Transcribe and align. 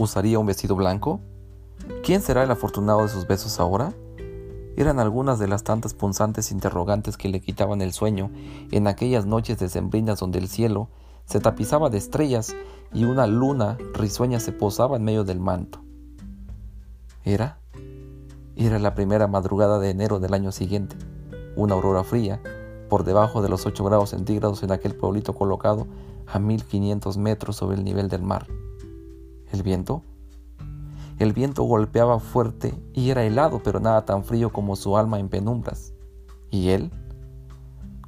¿Usaría 0.00 0.38
un 0.38 0.46
vestido 0.46 0.76
blanco? 0.76 1.20
¿Quién 2.02 2.22
será 2.22 2.42
el 2.42 2.50
afortunado 2.50 3.02
de 3.02 3.10
sus 3.10 3.26
besos 3.26 3.60
ahora? 3.60 3.92
Eran 4.74 4.98
algunas 4.98 5.38
de 5.38 5.46
las 5.46 5.62
tantas 5.62 5.92
punzantes 5.92 6.52
interrogantes 6.52 7.18
que 7.18 7.28
le 7.28 7.42
quitaban 7.42 7.82
el 7.82 7.92
sueño 7.92 8.30
en 8.70 8.86
aquellas 8.86 9.26
noches 9.26 9.58
decembrinas 9.58 10.18
donde 10.18 10.38
el 10.38 10.48
cielo 10.48 10.88
se 11.26 11.38
tapizaba 11.38 11.90
de 11.90 11.98
estrellas 11.98 12.56
y 12.94 13.04
una 13.04 13.26
luna 13.26 13.76
risueña 13.92 14.40
se 14.40 14.52
posaba 14.52 14.96
en 14.96 15.04
medio 15.04 15.24
del 15.24 15.38
manto. 15.38 15.82
¿Era? 17.22 17.60
Era 18.56 18.78
la 18.78 18.94
primera 18.94 19.26
madrugada 19.26 19.78
de 19.80 19.90
enero 19.90 20.18
del 20.18 20.32
año 20.32 20.50
siguiente, 20.50 20.96
una 21.56 21.74
aurora 21.74 22.04
fría, 22.04 22.40
por 22.88 23.04
debajo 23.04 23.42
de 23.42 23.50
los 23.50 23.66
8 23.66 23.84
grados 23.84 24.10
centígrados 24.10 24.62
en 24.62 24.72
aquel 24.72 24.96
pueblito 24.96 25.34
colocado 25.34 25.86
a 26.26 26.38
1500 26.38 27.18
metros 27.18 27.56
sobre 27.56 27.76
el 27.76 27.84
nivel 27.84 28.08
del 28.08 28.22
mar. 28.22 28.46
¿El 29.52 29.62
viento? 29.62 30.02
El 31.18 31.32
viento 31.32 31.64
golpeaba 31.64 32.18
fuerte 32.18 32.74
y 32.94 33.10
era 33.10 33.24
helado, 33.24 33.62
pero 33.62 33.80
nada 33.80 34.04
tan 34.04 34.24
frío 34.24 34.52
como 34.52 34.76
su 34.76 34.96
alma 34.96 35.18
en 35.18 35.28
penumbras. 35.28 35.92
¿Y 36.50 36.70
él? 36.70 36.90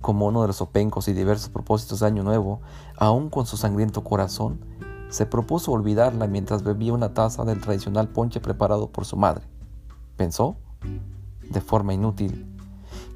Como 0.00 0.26
uno 0.26 0.42
de 0.42 0.46
los 0.48 0.60
opencos 0.60 1.08
y 1.08 1.12
diversos 1.12 1.48
propósitos 1.48 2.00
de 2.00 2.06
Año 2.06 2.22
Nuevo, 2.22 2.60
aún 2.96 3.30
con 3.30 3.46
su 3.46 3.56
sangriento 3.56 4.04
corazón, 4.04 4.60
se 5.08 5.26
propuso 5.26 5.72
olvidarla 5.72 6.28
mientras 6.28 6.62
bebía 6.62 6.92
una 6.92 7.12
taza 7.12 7.44
del 7.44 7.60
tradicional 7.60 8.08
ponche 8.08 8.40
preparado 8.40 8.90
por 8.90 9.04
su 9.04 9.16
madre. 9.16 9.44
Pensó, 10.16 10.56
de 11.50 11.60
forma 11.60 11.94
inútil, 11.94 12.46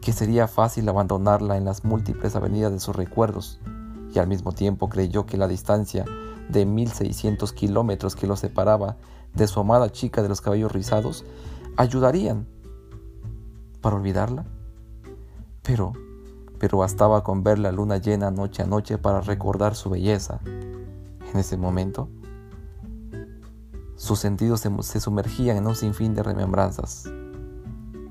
que 0.00 0.12
sería 0.12 0.48
fácil 0.48 0.88
abandonarla 0.88 1.56
en 1.56 1.64
las 1.64 1.84
múltiples 1.84 2.34
avenidas 2.34 2.72
de 2.72 2.80
sus 2.80 2.96
recuerdos, 2.96 3.60
y 4.12 4.18
al 4.18 4.26
mismo 4.26 4.52
tiempo 4.52 4.88
creyó 4.88 5.24
que 5.24 5.36
la 5.36 5.46
distancia 5.46 6.04
de 6.48 6.66
1600 6.66 7.52
kilómetros 7.52 8.16
que 8.16 8.26
lo 8.26 8.36
separaba 8.36 8.96
de 9.34 9.46
su 9.46 9.60
amada 9.60 9.90
chica 9.90 10.22
de 10.22 10.28
los 10.28 10.40
cabellos 10.40 10.72
rizados 10.72 11.24
ayudarían 11.76 12.46
para 13.80 13.96
olvidarla. 13.96 14.44
Pero, 15.62 15.92
pero 16.58 16.78
bastaba 16.78 17.22
con 17.22 17.42
ver 17.42 17.58
la 17.58 17.72
luna 17.72 17.98
llena 17.98 18.30
noche 18.30 18.62
a 18.62 18.66
noche 18.66 18.98
para 18.98 19.20
recordar 19.20 19.74
su 19.74 19.90
belleza. 19.90 20.40
En 20.44 21.38
ese 21.38 21.56
momento, 21.56 22.08
sus 23.96 24.18
sentidos 24.18 24.60
se, 24.60 24.70
se 24.82 25.00
sumergían 25.00 25.56
en 25.56 25.66
un 25.66 25.74
sinfín 25.74 26.14
de 26.14 26.22
remembranzas. 26.22 27.04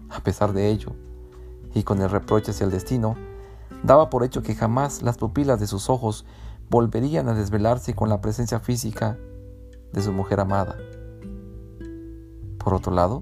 A 0.10 0.20
pesar 0.22 0.54
de 0.54 0.70
ello, 0.70 0.92
y 1.74 1.84
con 1.84 2.02
el 2.02 2.10
reproche 2.10 2.52
hacia 2.52 2.66
el 2.66 2.72
destino, 2.72 3.16
daba 3.84 4.10
por 4.10 4.24
hecho 4.24 4.44
que 4.44 4.56
jamás 4.56 5.02
las 5.02 5.18
pupilas 5.18 5.60
de 5.60 5.68
sus 5.68 5.90
ojos 5.90 6.26
volverían 6.74 7.30
a 7.30 7.36
desvelarse 7.36 7.94
con 7.94 8.10
la 8.10 8.20
presencia 8.20 8.60
física 8.60 9.16
de 9.92 10.02
su 10.02 10.12
mujer 10.12 10.40
amada. 10.40 10.76
Por 12.58 12.74
otro 12.74 12.92
lado, 12.92 13.22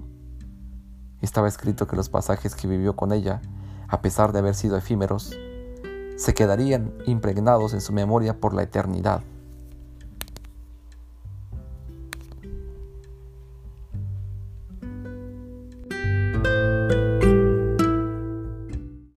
estaba 1.20 1.48
escrito 1.48 1.86
que 1.86 1.94
los 1.94 2.08
pasajes 2.08 2.54
que 2.54 2.66
vivió 2.66 2.96
con 2.96 3.12
ella, 3.12 3.42
a 3.88 4.00
pesar 4.00 4.32
de 4.32 4.38
haber 4.38 4.54
sido 4.54 4.78
efímeros, 4.78 5.36
se 6.16 6.32
quedarían 6.32 6.94
impregnados 7.04 7.74
en 7.74 7.82
su 7.82 7.92
memoria 7.92 8.40
por 8.40 8.54
la 8.54 8.62
eternidad. 8.62 9.20